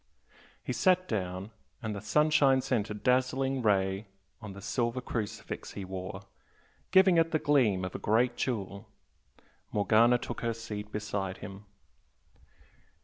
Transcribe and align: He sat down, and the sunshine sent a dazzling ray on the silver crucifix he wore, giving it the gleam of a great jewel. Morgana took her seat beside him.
He 0.63 0.73
sat 0.73 1.07
down, 1.07 1.51
and 1.83 1.95
the 1.95 2.01
sunshine 2.01 2.61
sent 2.61 2.89
a 2.89 2.95
dazzling 2.95 3.61
ray 3.61 4.07
on 4.41 4.53
the 4.53 4.59
silver 4.59 4.99
crucifix 4.99 5.73
he 5.73 5.85
wore, 5.85 6.21
giving 6.89 7.17
it 7.17 7.29
the 7.29 7.37
gleam 7.37 7.85
of 7.85 7.93
a 7.93 7.99
great 7.99 8.35
jewel. 8.35 8.87
Morgana 9.71 10.17
took 10.17 10.41
her 10.41 10.55
seat 10.55 10.91
beside 10.91 11.37
him. 11.37 11.67